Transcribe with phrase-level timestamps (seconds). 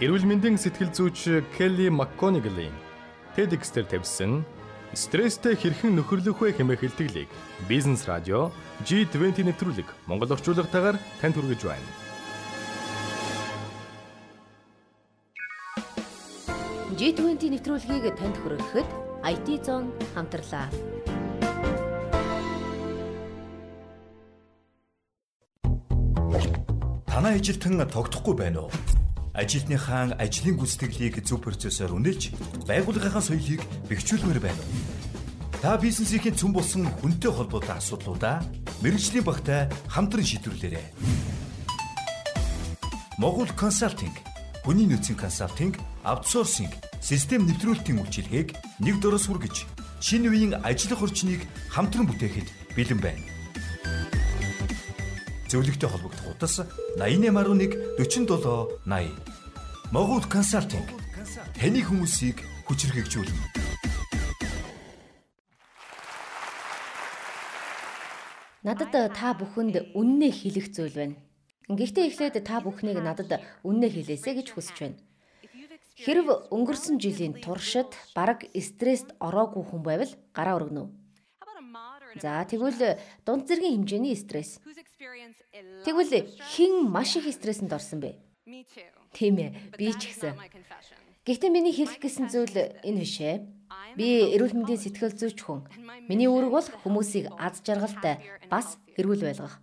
[0.00, 2.72] Эрүүл мэндийн сэтгэл зүйч Келли МакКонигалийн
[3.36, 4.48] TEDx-дээр тавьсан
[4.96, 7.28] стресстэй хэрхэн нөхөрлөх вэ хэмээх хэлтгэлийг
[7.68, 8.48] Бизнес радио
[8.88, 11.88] G20 нэвтрүүлэг Монгол орчуулгатаагаар танд хүргэж байна.
[16.96, 18.88] G20 нэвтрүүлгийг танд хүргэхэд
[19.20, 20.72] IT Zone хамтарлаа.
[27.04, 28.72] Танай ажилтан тогтохгүй байна уу?
[29.30, 32.34] Ажилтныхаа ажлын гүйцэтгэлийг зөв процессор үнэлж,
[32.66, 34.62] байгууллагын соёлыг бэхжүүлмээр байна?
[35.62, 38.42] Та бизнесийн цөм болсон хүнтэй холбоотой асуудлуудаа
[38.82, 40.86] мэрэгжлийн багтай хамтран шийдвэрлээрэй.
[43.22, 44.18] Могул консалтинг,
[44.66, 48.48] хүний нөөцийн консалтинг, аутсорсинг, систем нэвтрүүлэлтийн үйлчилгээг
[48.82, 49.68] нэг дөрөс хүргэж,
[50.00, 53.22] шинэ үеийн ажиллах орчныг хамтран бүтээхэд бэлэн байна.
[55.46, 56.60] Зөвлөгтэй холбогдох утас
[56.96, 59.12] 8811 47 80.
[59.92, 60.88] Могул консалтинг
[61.52, 63.44] таны хүмүүсийг хүчрхэгжүүлнэ.
[68.64, 71.16] Надад та бүхэнд үннээ хэлэх зүйл байна.
[71.68, 74.98] Гэхдээ эхлээд та бүхнийг надад үннээ хэлээсэй гэж хүсэж байна.
[76.00, 80.99] Хэрв өнгөрсөн жилийн туршид бараг стресст ороогүй хүн байвал гараа өргөнө үү?
[82.18, 84.58] За тэгвэл дунд зэргийн хэмжээний стресс.
[85.86, 86.26] Тэгвэл
[86.56, 88.18] хэн маш их стрессэнд орсон бэ?
[89.14, 90.34] Тийм ээ, би ч гэсэн.
[91.22, 93.46] Гэхдээ миний хэлэх гэсэн зүйл энэ биш ээ.
[93.94, 95.66] Би эрүүл мэндийн сэтгэл зүйч хүн.
[96.10, 98.18] Миний үүрэг бол хүмүүсийг аз жаргалтай
[98.50, 99.62] бас эрүүл байлгах.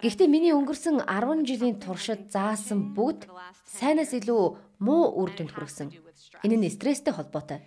[0.00, 3.30] Гэхдээ миний өнгөрсөн 10 жилийн туршид заасан бүгд
[3.68, 4.42] сайнаас илүү
[4.82, 5.88] муу үр дүнд хүргэсэн.
[6.42, 7.62] Энэ нь стресстэй холбоотой.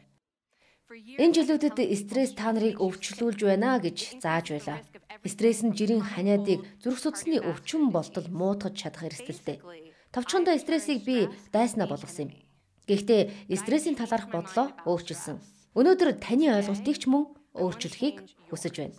[0.88, 4.80] Энэ жилүүдэд стресс та нарыг өвчлүүлж байна гэж зааж байлаа.
[5.28, 9.60] Стресс нь жирийн ханиадыг зүрх судасны өвчин болтол муутгаж чадах эрсдэлтэй.
[10.16, 12.40] Товчхондоо стрессийг би дайснаа болгосон юм.
[12.88, 15.44] Гэхдээ стрессийн талаарх бодлоо өөрчилсөн.
[15.76, 18.96] Өнөөдөр таны ойлголтыг ч мөн өөрчлөхийг хүсэж байна.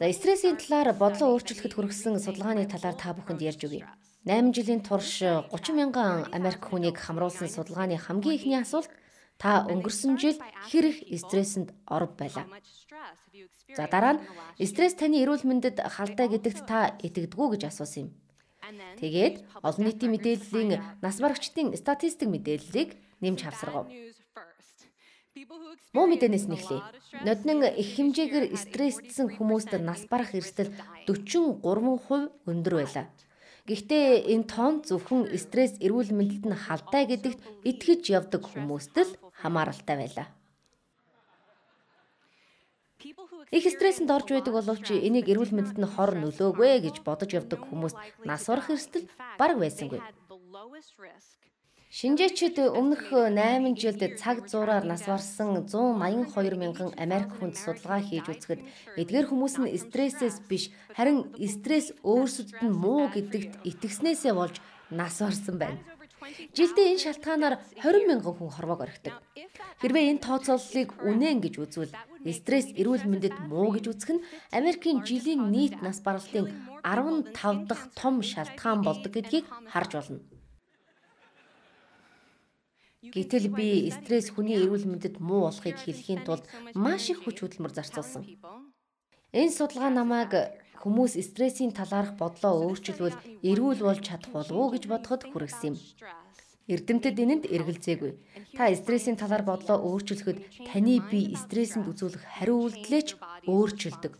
[0.00, 3.84] За стрессийн талаар бодлоо өөрчлөхөд хүргэсэн судалгааны талаар та бүхэнд ярьж өгье.
[4.24, 8.88] 8 жилийн турш 30 мянган Америк хүнийг хамруулсан судалгааны хамгийн ихний асуулт
[9.40, 10.36] Та өнгөрсөн жил
[10.68, 12.44] хэр их стрессэнд оров байлаа.
[13.76, 14.22] За дараа нь
[14.68, 18.10] стресс таны эрүүл мэндэд халдаа гэдэгт та итгэдэггүй гэж асуусан юм.
[19.00, 19.34] Тэгээд
[19.64, 20.70] олон нийтийн мэдээллийн
[21.00, 23.88] нас барагчдын статистик мэдээллийг нэмж хавсаргав.
[25.96, 26.84] Муу мэдээнээс нэхлэе.
[27.24, 30.74] Ноднин их хэмжээгээр стресстсэн хүмүүст нас барах эрсдэл
[31.08, 31.64] 43%
[32.50, 33.06] өндөр байлаа.
[33.68, 37.40] Гэхдээ энэ тоон зөвхөн стресс эрүүл мэндэд нь халдаа гэдэгт
[37.70, 39.10] итгэж явдаг хүмүүст л
[39.40, 40.28] хамааралтай байлаа.
[43.50, 47.98] Их стрессэнд орж байдаг боловч энийг эрүүл мэндэд нь хор нөлөөгүй гэж бодож явдаг хүмүүст
[48.28, 49.08] нас урах эрсдэл
[49.40, 50.00] баг байсангүй.
[51.90, 58.62] Шинжээчид өмнөх 8 жилд цаг зуураар нас барсан 182 мянган Америк хүнд судалгаа хийж үзэхэд
[58.94, 64.62] эдгээр хүмүүс нь стрессээс биш харин стресс өөрсдөд нь муу гэдэгт итгэснээсээ болж
[64.94, 65.82] нас барсан байна.
[66.54, 69.18] Жилдээ энэ шалтгаанаар 20 мянган хүн хорвоог орхидог.
[69.82, 71.94] Хэрвээ энэ тооцооллыг үнэн гэж үзвэл
[72.38, 74.24] стресс эрүүл мэндэд муу гэж үзэх нь
[74.54, 76.54] Америкийн жилийн нийт нас баралтын
[76.86, 80.22] 15 дахь том шалтгаан болдог гэдгийг харж болно.
[83.00, 86.44] Гэтэл би стресс хүний эрүүл мэндэд муу болохыг хэлэхийн тулд
[86.76, 88.28] маш их хүч хөдөлмөр зарцуулсан.
[89.32, 90.32] Энэ судалгаа намайг
[90.84, 95.76] хүмүүс стрессийн талаарх бодлоо өөрчилвөл эрүүл болж чадах болов уу гэж бодоход хүргэсэн юм.
[96.68, 98.12] Эрдэмтэд энэнд эргэлзээгүй.
[98.56, 103.10] Та стрессийн талаар бодлоо өөрчилөхөд таны бие стрессэнд үзүүлэх хариу үйлдэлээ ч
[103.48, 104.12] өөрчилдөг.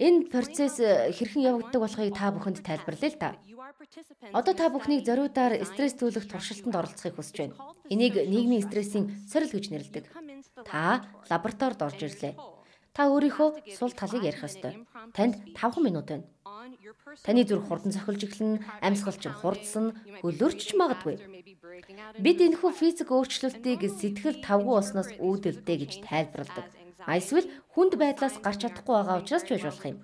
[0.00, 3.28] Энэ процесс хэрхэн явагддаг болохыг та бүхэнд тайлбарлая л та.
[4.32, 7.56] Одоо та бүхнийг зориудаар стресс төлөх туршилтанд оролцохыг хүсэж байна.
[7.88, 10.04] Энийг нийгмийн стрессийн сорил гэж нэрлэдэг.
[10.68, 12.36] Та лабораторид орж ирлээ.
[12.92, 14.84] Та өөрийнхөө сул талыг ярих ёстой.
[15.16, 16.28] Танд 5 минут байна.
[17.24, 21.16] Таны зүрх хурдан цохилж эхлэн, амьсгалч хурдсан, хөлөрч магадгүй.
[22.20, 26.66] Бид энэхүү физик өөрчлөлтийг сэтгэл тавгүй болсноос үүдэлдэ гэж тайлбарладаг.
[27.08, 29.98] Эсвэл хүнд байдлаас гарч чадахгүй байгаа учраас ч байж болох юм.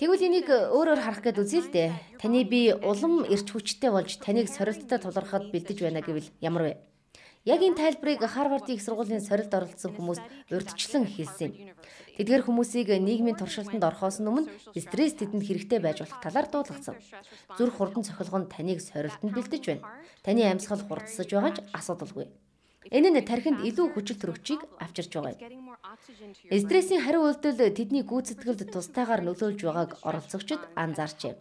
[0.00, 1.90] Тэгвэл энийг өөрөөр харах гээд үзье л дээ.
[2.20, 6.72] Таны бие улам эрч хүчтэй болж таныг сорилттой тулгархад бэлдэж байна гэвэл ямар вэ?
[7.48, 10.20] Яг энэ тайлбарыг Харвардын их сургуулийн сорилт оролцсон хүмүүст
[10.52, 11.72] урьдчилан хэлсэн юм.
[12.20, 17.00] Тэдгээр хүмүүсийг нийгмийн туршилтанд орохоос өмнө стресс тэдэнд хэрэгтэй байж болох талаар дуулгацсан.
[17.56, 19.88] Зүрх хурдан цохилго нь таныг сорилтонд бэлдэж байна.
[20.20, 22.28] Таны амьсгал хурдсаж байгаа ч асуудалгүй.
[22.88, 25.76] Энэ нь тархинд илүү хүчил төрөгчийг авчирч байгаа юм.
[26.48, 31.34] Стрессийн хариу үйлдэл тэдний гүйцэтгэлд тустайгаар нөлөөлж байгааг оролцогчид анзаарчээ.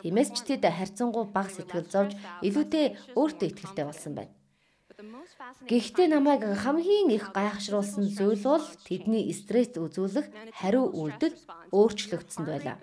[0.00, 2.12] Тиймээс ч тэд харьцангуй бага сэтгэл зовж
[2.46, 4.32] илүүтэй өөртөө ихтэй болсон байна.
[5.68, 10.26] Гэхдээ намайг хамгийн их гайхшруулсан зүйл бол тэдний стресс үзүүлэх
[10.60, 11.36] хариу үйлдэл
[11.76, 12.76] өөрчлөгдсөнд байлаа.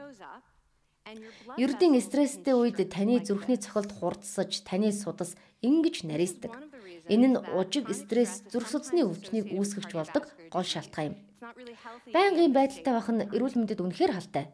[1.55, 6.51] Ердийн стресстэй үед таны зүрхний цохилд хурдсаж, таны судас ингэж нарийсдаг.
[7.13, 11.15] Энэ нь ужиг стресс зүрх судасны өвчнийг үүсгэж болдог гол шалтгаан юм.
[12.13, 14.45] Байнгын байдалтай байх нь эрүүл мэндэд үнэхээр халтай.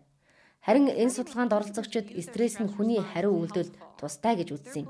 [0.66, 4.86] Харин энэ судалгаанд оролцогчид стресс нь хүний хариу үйлдэлд тустай гэж үзсэн.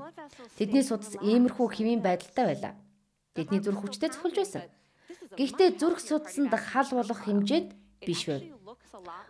[0.58, 2.74] Тэдний судас иймэрхүү хэвийн байдалтай байлаа.
[3.34, 4.62] Тэдний зүрх хүчтэй цохилж байсан.
[5.34, 7.74] Гэхдээ зүрх судасанд хал болох хэмжээнд
[8.06, 8.54] биш байв.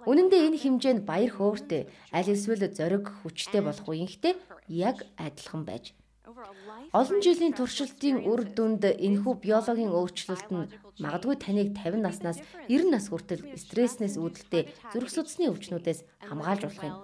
[0.04, 4.36] Үнэн дээр энэ хэмжээ нь баяр хөөртэй аль эсвэл зориг хүчтэй болох үеийнхтэй
[4.68, 5.96] яг адилхан байж.
[6.24, 10.70] Олон жилийн туршилтын үр дүнд энэхүү биологийн өөрчлөлт нь
[11.04, 12.38] магадгүй таныг 50 наснаас
[12.72, 16.96] 90 нас хүртэл стресснээс үүдэлтэй зүрх судасны өвчнүүдээс хамгаалж болох юм.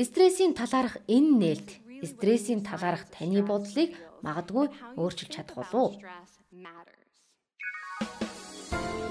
[0.00, 1.70] Стрессийн талаарх энэ нээлт
[2.08, 3.92] стрессийн талаарх таны бодлыг
[4.24, 4.66] магадгүй
[4.96, 5.90] өөрчилж чадах болов уу?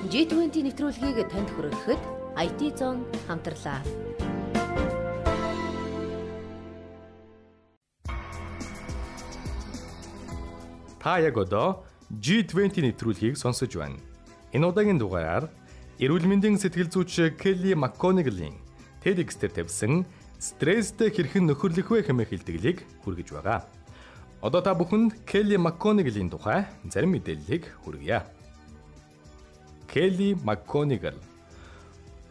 [0.09, 2.01] G20 нэвтрүүлгийг танд хүргэхэд
[2.33, 3.85] IT Zone хамтарлаа.
[10.99, 13.95] Та яг одоо G20 нэвтрүүлгийг сонсож байна.
[14.51, 15.47] Энэ удаагийн дугаараар
[15.95, 18.59] эрүүл мэндийн сэтгэл зүйч Келли Маккониглын
[18.99, 20.03] TEDx-дээр тавьсан
[20.43, 23.63] стресстэй хэрхэн нөхөрлөх вэ хэмээх хэлтгэлийг хүргэж байгаа.
[24.43, 28.27] Одоо та бүхэнд Келли Маккониглын тухай зарим мэдээллийг хүргье.
[29.87, 31.15] Келли Макконигл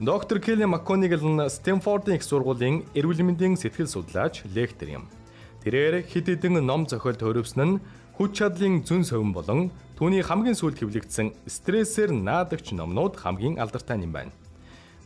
[0.01, 5.05] Доктор Келли Макконигл нь Стэнфордын их сургуулийн эрүүл мэндийн сэтгэл судлаач, лектор юм.
[5.65, 7.81] Тэрээр хэд хэдэн ном зохиол төвөрөвсөн нь
[8.19, 14.11] хүч чадлын зүн совин болон түүний хамгийн сүүлд хэвлэгдсэн стрессээр наадагч номнууд хамгийн алдартай юм
[14.11, 14.35] байна.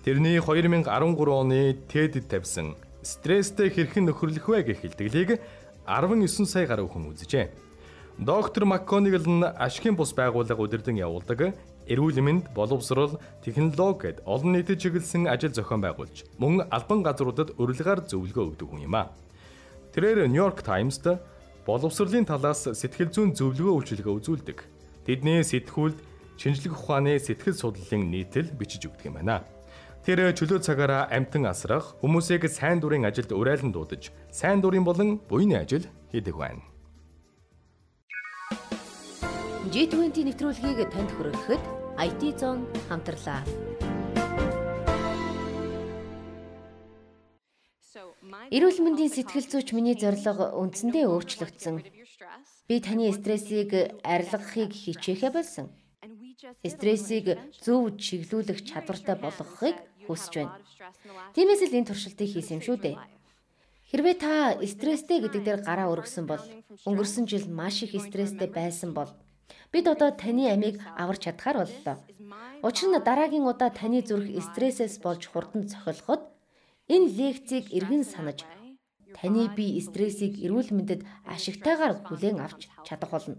[0.01, 0.89] Тэрний 2013
[1.29, 2.73] оны TED тавьсан
[3.05, 5.45] стресстэй хэрхэн нөхөрлөх вэ гэх хэлтгэлийг
[5.85, 7.53] 19 сая гаруй хүн үзжээ.
[8.17, 11.53] Доктор Макконигл нь ашигын бус байгууллага удирдан явуулдаг
[11.85, 18.09] эрүүл мэнд, боловсрол, технологи гэд олон нийтэд чиглэсэн ажил зохион байгуулж мөн албан газруудад урилгаар
[18.09, 19.13] зөвлөгөө өгдөг хүн юм а.
[19.93, 21.21] Тэрээр Нью-Йорк Таймсд
[21.67, 24.59] боловсролын талаас сэтгэл зүйн зөвлөгөө үйлчилгээ үзүүлдэг.
[25.07, 25.99] Тэдний сэтгүүлд
[26.39, 29.47] шинжлэх ухааны сэтгэл судлалын нийтлэл бичиж өгдөг юм байна.
[30.03, 35.63] Тэр чөлөө цагаараа амтан асрах, хүмүүсийг сайн дурын ажилд урайлан дуудаж, сайн дурын болон буйны
[35.63, 36.67] ажил хийдэг байна.
[39.71, 41.63] G20 нэвтрүүлгийг танд хүргэхэд
[42.03, 43.92] IT Zone хамтарлаа.
[48.33, 51.77] Эрүүл мэндийн сэтгэл зүйч миний зорилго үндсэндээ өөрчлөгдсөн.
[52.69, 55.69] Би таны стрессийг арилгахыг хичээхэ болсон.
[56.65, 59.77] Стрессийг зөв чиглүүлэх чадвартай болгохыг
[60.09, 60.57] хүсэж байна.
[61.37, 62.97] Тиймээс л энэ туршилтыг хийсэн юм шүү дээ.
[63.93, 64.33] Хэрвээ та
[64.65, 66.41] стресстэй гэдэг дээр гараа өргөсөн бол
[66.89, 69.13] өнгөрсөн жил маш их стресстэй байсан бол
[69.73, 71.97] Бид одоо таны амийг аварч чадхаар боллоо.
[72.69, 76.32] Учир нь дараагийн удаа таны зүрх стрессээс болж хурдан цохилоход
[76.95, 78.39] энэ лекцийг эргэн санаж
[79.17, 81.01] таны бие стрессийг эрүүл мэндэд
[81.35, 83.37] ашигтайгаар хүлээн авч чадах болно.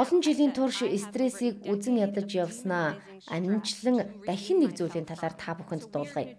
[0.00, 2.86] Олон жилийн турш стрессийг үзен ядаж явснаа
[3.34, 3.96] амжилтлан
[4.28, 6.38] дахин нэг зүйлийн талаар та бүхэнд дуулгая.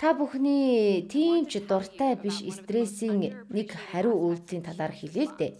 [0.00, 5.52] Та бүхний тийм ч дуртай биш стрессийн нэг хариу үйлдэлийн талаар хэлээ л дээ.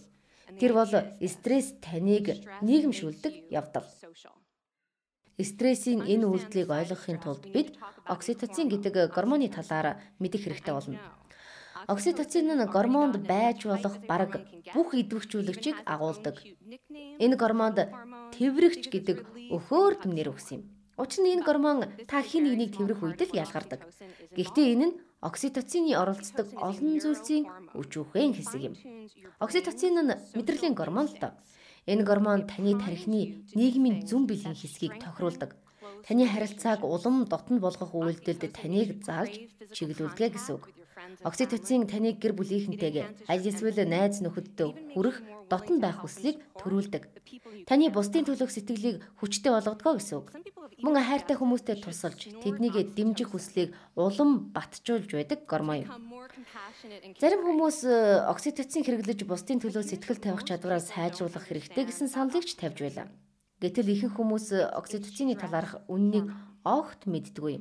[0.59, 0.93] Тэр бол
[1.33, 2.25] стресс таныг
[2.65, 3.87] нийгэмшүүлдэг явдал.
[5.39, 10.99] Стрессийн энэ үйлдэлийг ойлгохын тулд бид окситоцин гэдэг гормоны талаар мэдэх хэрэгтэй болно.
[11.87, 14.43] Окситоцин нь гормонд байж болох бараг
[14.75, 16.35] бүх идэвхжүүлэгчийг агуулдаг.
[17.23, 17.77] Энэ гормонд
[18.35, 19.17] тэврэгч гэдэг
[19.55, 20.63] өхөөрдөм нэр өгсөн юм.
[21.01, 23.81] Учир нь энэ гормон та хин нэгнийг тэврэх үед л ялгардаг.
[24.37, 28.75] Гэхдээ энэ нь окситоцины оролцдог олон зүйлсийн өчүүхэн хэсэг юм.
[29.41, 31.33] Окситоцин нь мэдрэлийн гормон л доо.
[31.89, 35.57] Энэ гормон таны тархины нийгмийн зүн бэлгийн хэсгийг тохируулдаг.
[36.05, 39.33] Таны харилцааг улам дотн болгох үйлдэлд таныг заалж
[39.73, 40.63] чиглүүлдэг гэсэн үг.
[41.23, 45.17] Окситоцин таныг гэр бүлийнхэнтэйгээ аль эсвэл найз нөхөдтэй хүрэх
[45.51, 47.03] дотн байх хүслийг төрүүлдэг.
[47.67, 50.27] Таны бусдын төлөөх сэтгэлийг хүчтэй болгодгоо гэсэн үг.
[50.81, 55.89] Мөн хайртай хүмүүстэй тусалж тэднийг дэмжих хүслийг улам батжуулж байдаг гормон юм.
[57.21, 62.57] Зарим хүмүүс э, окситоцин хэрэглэж бусдын төлөө сэтгэл тавих чадвараа сайжруулах хэрэгтэй гэсэн саналыг ч
[62.57, 63.07] тавьж байлаа.
[63.61, 66.33] Гэтэл ихэнх хүмүүс э, окситоцины талаарх үннийг
[66.65, 67.55] огт мэддэггүй.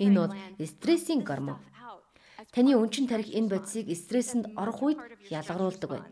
[0.00, 0.32] Энэ бол
[0.64, 1.60] стрессийн гормон.
[2.54, 5.00] Таны өнчин тарих энэ бодисыг стрессэнд орох үед
[5.30, 6.08] ялгаруулдаг байна.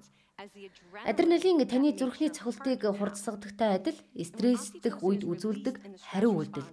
[1.10, 5.74] Адреналин таны зүрхний цохилтыг хурдсагдагтай адил стресстэх үед үзүүлдэг
[6.08, 6.68] хариу үйлдэл.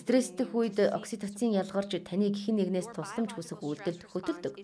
[0.00, 4.54] Стрессдэх үед окситоцин ялгарч таныг хэн нэгнээс тусламж хүсэх үйлдэлд хөтөлдөг.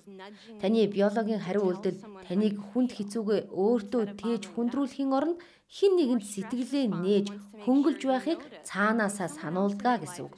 [0.60, 1.98] Таны биологийн хариу үйлдэл
[2.28, 5.40] таныг хүнд хэцүүгээ өөртөө тээж хүндрүүлэхийн оронд
[5.76, 7.26] хэн нэгэнд сэтгэлээ нээж
[7.64, 10.34] хөнгөлж байхыг цаанаасаа сануулдаг гэсэн үг.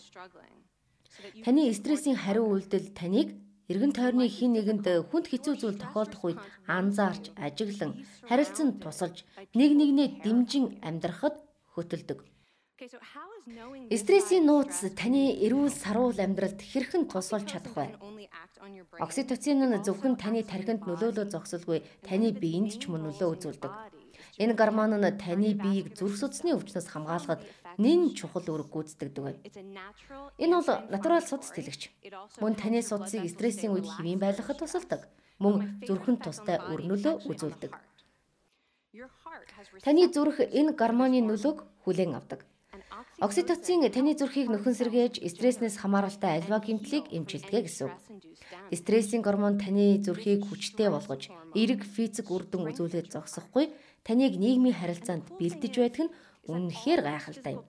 [1.45, 3.29] Таны стрессийн хариу үйлдэл таныг
[3.69, 7.93] эргэн тойрны хин нэгэнд хүнд хэцүү зүйл тохиолдох үед анзаарч ажиглан
[8.29, 9.17] харилцан тусалж
[9.59, 11.37] нэг нэгнээ дэмжин амьдрахад
[11.77, 12.25] хөтөлдөг.
[14.01, 17.87] Стрессийн нууц таны эрүүл саруул амьдралд хэрхэн тусалж чадах вэ?
[19.05, 23.73] Окситоцин нь зөвхөн таны тархинд нөлөөлөө зогсолгүй таны биед ч мөн нөлөө үзүүлдэг.
[24.39, 27.43] Энэ гормон нь таны биеийг зүрх судасны өвчнөөс хамгаалахад
[27.83, 29.41] нэн чухал үүрэг гүйцэтгэдэг байна.
[30.39, 31.83] Энэ бол натурал судас тэлэгч.
[32.43, 35.11] Мөн таны судасыг стрессийн үед хэвийн байлгахад тусалдаг.
[35.43, 37.73] Мөн зүрхэнд тустай өр нөлөө үзүүлдэг.
[39.83, 42.47] Таны зүрх энэ гормоны нөлөөг хүлээн авдаг.
[43.19, 47.91] Окситоцин таны зүрхийг нөхөн сэргээж стресснээс хамааралтай альва гэмтлийг эмчилдэг гэсэн.
[48.71, 53.75] Стрессийн гормон таны зүрхийг хүчтэй болгож, эрг физик үр дүн үзүүлээд зогсохгүй,
[54.07, 56.15] таныг нийгмийн харилцаанд бэлдэж байдаг нь
[56.49, 57.65] үнэхээр гайхалтай юм.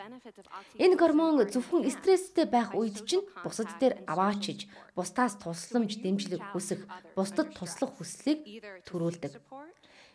[0.80, 7.52] Энэ гормон зөвхөн стресстэй байх үед чинь бусад дээр аваачиж, бусдаас тусламж дэмжлэг хүсэх, бусдад
[7.52, 8.40] туслах хүслийг
[8.88, 9.36] төрүүлдэг.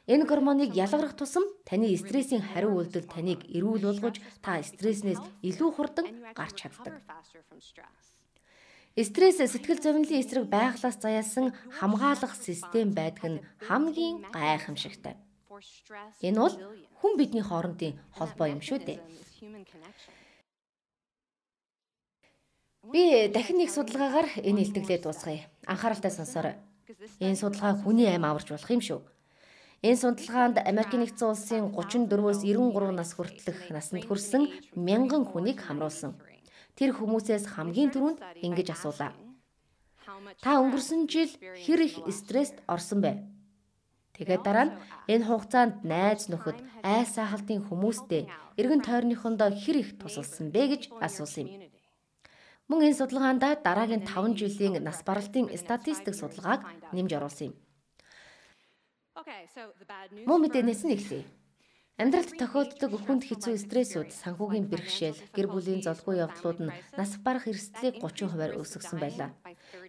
[0.09, 6.06] Энэ гормоныг ялгарах тусам таны стрессийн хариу үйлдэл таныг эрүүл болгож та стресснээс илүү хурдан
[6.37, 7.00] гарч чаддаг.
[8.94, 15.16] Стресс сэтгэл зовнилын эсрэг байглаас заяасан хамгаалах систем байдаг нь хамгийн гайхамшигтай.
[16.23, 16.54] Энэ бол
[17.00, 18.99] хүн бидний хоорондын холбоо юм шүү дээ.
[22.92, 25.49] Би дахин нэг судалгаагаар энэ илтгэлээ дуусгая.
[25.64, 26.56] Анхааралтай сонсоорой.
[27.20, 29.00] Энэ судалгаа хүний аим аварч болох юм шүү.
[29.84, 34.42] Энэ судалгаанд Америкийн нэгдсэн улсын 34-өөс 93 нас хүртэлх насанд хүрсэн
[34.76, 36.16] мянган хүнийг хамруулсан.
[36.76, 39.12] Тэр хүмүүсээс хамгийн түрүүнд ингэж асуулаа.
[40.44, 43.33] Та өнгөрсөн жил хэр их стресст орсон бэ?
[44.14, 44.75] Тэгээд дараа нь
[45.12, 48.30] энэ хугацаанд найз нөхөд, айс сахалтын хүмүүстэй
[48.61, 51.50] эргэн тойрныхондоо хэр их тусалсан бэ гэж асуусан юм.
[52.71, 56.62] Мөн энэ судалгаанд дараагийн 5 жилийн нас баралтын статистик судалгааг
[56.94, 57.54] нэмж оруулсан юм.
[60.28, 61.25] Мөн мэдээнээс нь эхлэе.
[61.94, 68.02] Амьдралд тохиолддог хүнд хэцүү стрессүүд, санхүүгийн бэрхшээл, гэр бүлийн золгүй явдлууд нь нас барах эрсдлийг
[68.02, 69.30] 30% өсгсөн байлаа.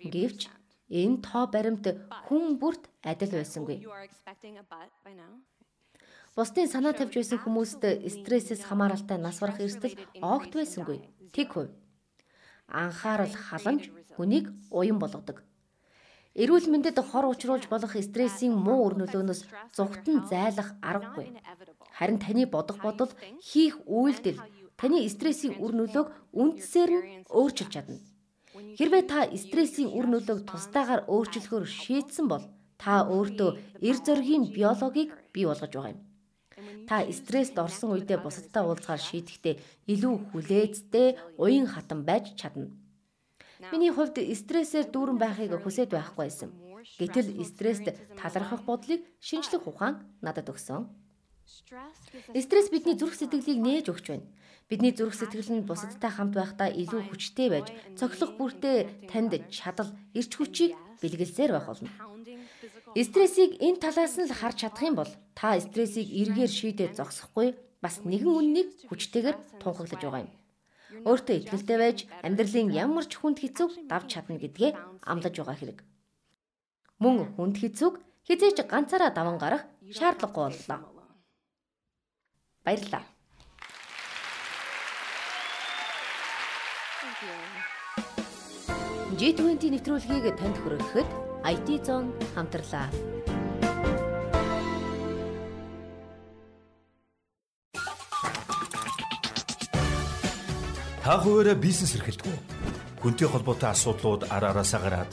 [0.05, 0.53] Гэвч
[1.01, 1.85] энэ тоо баримт
[2.25, 3.77] хүн бүрт адил байсангүй.
[6.35, 7.83] Бусдын санаа тавьж байсан хүмүүст
[8.15, 10.99] стрессээс хамааралтай нас барах эрсдэл огт байсангүй.
[11.35, 11.71] Тэг хувь.
[12.67, 13.83] Анхаарал халамж
[14.15, 14.45] хүнийг
[14.77, 15.37] уян болгодог.
[16.35, 21.31] Эрүүл мэндэд хор учруулж болох стрессийн муу өр нөлөөнөөс зүгтэн зайлах аргагүй.
[21.95, 24.43] Харин таны бодох бодол, хийх үйлдэл
[24.75, 28.03] таны стрессийн үр нөлөөг үндсээр нь өөрчилж чадна.
[28.55, 32.43] Хэрвээ та стрессийн үр нөлөөг тусдаагаар өөрчлөхөөр шийдсэн бол
[32.79, 33.49] та өөртөө
[33.83, 36.01] эр зоригийн биологийг бий болгож байгаа юм.
[36.87, 39.55] Та стресст орсон үедээ бусадтай уулзгаар шийдэхдээ
[39.91, 42.71] илүү хүлээцтэй, уян хатан байж чадна.
[43.71, 46.49] Миний хувьд стрессээр дүүрэн байхыг хүсэж байхгүй байсан.
[46.99, 47.87] Гэтэл стресст
[48.19, 50.87] талархах бодлыг шинжлэх ухаан надад өгсөн.
[51.45, 54.27] Стресс бидний зүрх сэтгэлийг нээж өгч байна.
[54.69, 60.31] Бидний зүрх сэтгэл нь бусадтай хамт байхдаа илүү хүчтэй байж, цоглох бүртээ танд чадал, эрч
[60.33, 61.91] хүчийг бэлгэлсээр байх болно.
[62.97, 68.01] Стрессийг энэ талаас нь л харж чадах юм бол та стрессийг эргээр шийдэж зогсохгүй бас
[68.01, 70.31] нэгэн үннийг хүчтэйгээр тунхаглаж байгаа юм
[71.03, 74.71] өөртөө ихтэй байж амьдралын ямар ч хүнд хэцүүг давж чадна гэдгээ
[75.03, 75.79] амлаж байгаа хэрэг.
[77.03, 77.95] Мөн хүнд хэцүүг
[78.27, 80.94] хизээч ганцаараа даван гарах шаардлагагүй боллоо.
[82.65, 83.05] Баярлалаа.
[89.15, 91.09] G20 нэвтрүүлгийг танд хүргэхэд
[91.45, 92.89] IT Zone хамтарлаа.
[101.05, 102.39] Та хуваараа бизнес эрхэлдэг үү?
[103.05, 105.11] Хүнтэй холбоотой асуудлууд ар араасаа гараад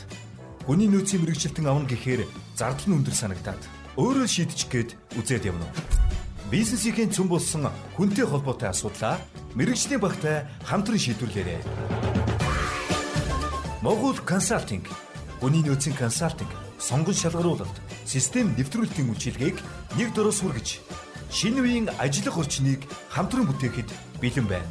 [0.64, 2.24] хүний нөөцийн мэрэгчлэлтэн авна гэхээр
[2.56, 3.62] зардал нь өндөр санагдаад
[4.00, 4.90] өөрөө шийдчих гээд
[5.20, 5.91] үзээд явна уу?
[6.52, 9.16] Бизнесийн цөм болсон хүнтэй холбоотой асуудлаа
[9.56, 11.64] мэрэгчлийн багтай хамтран шийдвэрлээрэй.
[13.80, 14.84] Могул консалтинг
[15.40, 17.72] хүний нөөцийн консалтинг, сонгон шалгаруулалт,
[18.04, 19.56] систем нэвтрүүлэлтийн үйлчилгээг
[19.96, 20.68] нэг дөрөс хүргэж
[21.32, 23.88] шинэ үеийн ажиллах орчныг хамтран бүтээхэд
[24.20, 24.68] бэлэн байна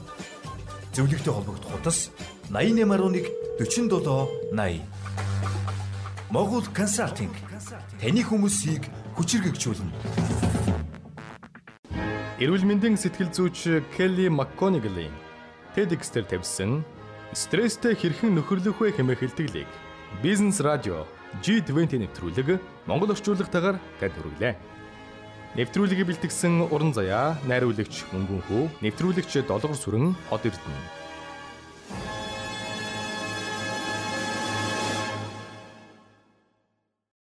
[0.94, 2.14] зөвлөгтэй холбогдох хутас
[2.54, 3.26] 8811
[3.58, 4.86] 47 80.
[6.30, 7.34] Могул консалтинг
[7.98, 8.86] таны хүмүүсийг
[9.18, 10.21] хүчирхэгжүүлнэ.
[12.42, 15.14] Эрүүл мэндийн сэтгэл зүйч Келли Макконигэлийн
[15.78, 16.82] TEDx-тер тавьсан
[17.38, 19.70] стресстэй хэрхэн нөхөрлөх вэ хэмээх хэлтгэлийг
[20.26, 21.06] Бизнес радио
[21.46, 22.58] G20 нэвтрүүлэг
[22.90, 24.58] Монгол орчуулгатаар танд хүргэлээ.
[25.54, 31.01] Нэвтрүүлгийг бэлтгэсэн уран заяа, найруулагч Мөнгөн хүү, нэвтрүүлэгч Долгор сүрэн, Ход Эрдэнэ